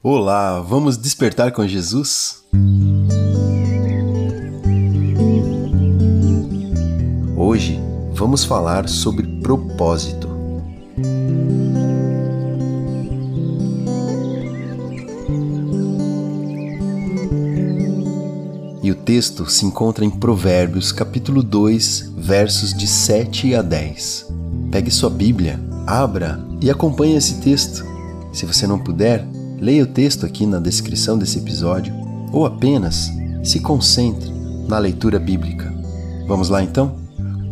[0.00, 2.44] Olá, vamos despertar com Jesus?
[7.36, 7.80] Hoje
[8.12, 10.28] vamos falar sobre propósito.
[18.80, 24.32] E o texto se encontra em Provérbios, capítulo 2, versos de 7 a 10.
[24.70, 27.84] Pegue sua Bíblia, abra e acompanhe esse texto.
[28.32, 29.26] Se você não puder,
[29.60, 31.92] Leia o texto aqui na descrição desse episódio
[32.32, 33.10] ou apenas
[33.42, 34.30] se concentre
[34.68, 35.74] na leitura bíblica.
[36.28, 36.96] Vamos lá então?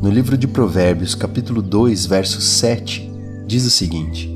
[0.01, 3.11] No livro de Provérbios, capítulo 2, verso 7,
[3.47, 4.33] diz o seguinte: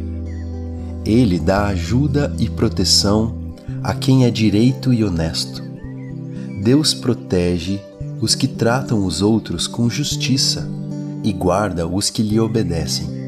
[1.05, 3.55] Ele dá ajuda e proteção
[3.85, 5.63] a quem é direito e honesto.
[6.65, 7.81] Deus protege
[8.21, 10.69] os que tratam os outros com justiça
[11.23, 13.20] e guarda os que lhe obedecem.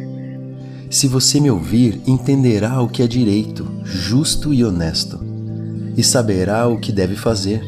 [0.93, 5.19] Se você me ouvir, entenderá o que é direito, justo e honesto,
[5.97, 7.65] e saberá o que deve fazer.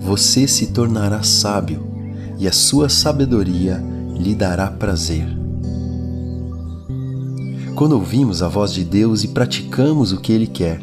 [0.00, 1.86] Você se tornará sábio,
[2.36, 3.80] e a sua sabedoria
[4.16, 5.28] lhe dará prazer.
[7.76, 10.82] Quando ouvimos a voz de Deus e praticamos o que Ele quer,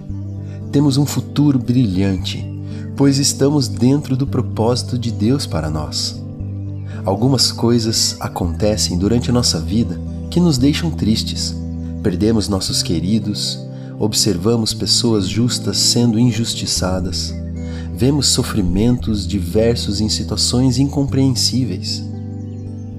[0.72, 2.50] temos um futuro brilhante,
[2.96, 6.18] pois estamos dentro do propósito de Deus para nós.
[7.04, 11.56] Algumas coisas acontecem durante a nossa vida que nos deixam tristes.
[12.04, 13.58] Perdemos nossos queridos,
[13.98, 17.34] observamos pessoas justas sendo injustiçadas,
[17.96, 22.04] vemos sofrimentos diversos em situações incompreensíveis.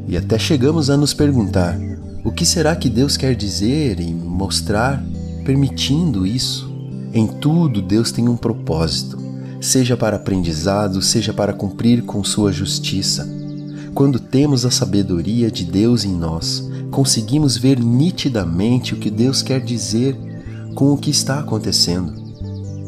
[0.09, 1.79] E até chegamos a nos perguntar:
[2.25, 5.05] o que será que Deus quer dizer e mostrar
[5.45, 6.75] permitindo isso?
[7.13, 9.19] Em tudo, Deus tem um propósito,
[9.61, 13.29] seja para aprendizado, seja para cumprir com sua justiça.
[13.93, 16.65] Quando temos a sabedoria de Deus em nós,
[16.97, 20.17] conseguimos ver nitidamente o que Deus quer dizer
[20.75, 22.11] com o que está acontecendo.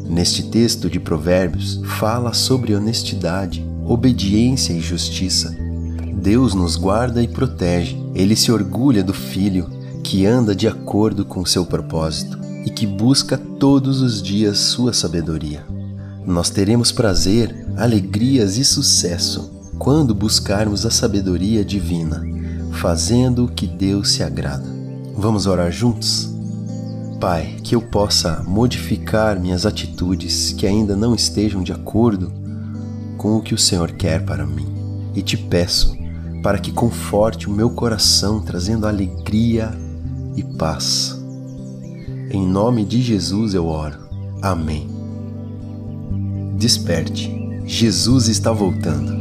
[0.09, 5.55] Neste texto de Provérbios, fala sobre honestidade, obediência e justiça.
[6.15, 7.95] Deus nos guarda e protege.
[8.15, 9.69] Ele se orgulha do filho
[10.03, 15.63] que anda de acordo com seu propósito e que busca todos os dias sua sabedoria.
[16.25, 22.38] Nós teremos prazer, alegrias e sucesso quando buscarmos a sabedoria divina
[22.79, 24.63] fazendo o que Deus se agrada.
[25.13, 26.33] Vamos orar juntos?
[27.19, 32.31] Pai, que eu possa modificar minhas atitudes que ainda não estejam de acordo
[33.17, 34.65] com o que o Senhor quer para mim.
[35.13, 35.93] E te peço
[36.41, 39.71] para que conforte o meu coração, trazendo alegria
[40.37, 41.21] e paz.
[42.31, 43.97] Em nome de Jesus eu oro.
[44.41, 44.89] Amém.
[46.57, 47.29] Desperte.
[47.65, 49.18] Jesus está voltando.